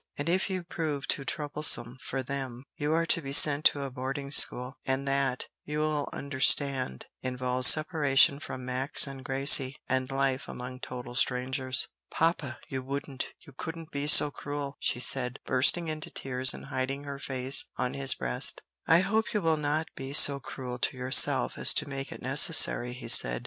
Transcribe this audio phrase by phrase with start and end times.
[0.17, 3.91] And if you prove too troublesome for them, you are to be sent to a
[3.91, 10.47] boarding school, and that, you will understand, involves separation from Max and Gracie, and life
[10.47, 16.09] among total strangers." "Papa, you wouldn't, you couldn't be so cruel!" she said, bursting into
[16.09, 18.63] tears and hiding her face on his breast.
[18.87, 22.93] "I hope you will not be so cruel to yourself as to make it necessary,"
[22.93, 23.39] he said.